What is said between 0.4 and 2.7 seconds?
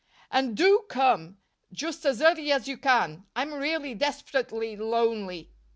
do come just as early as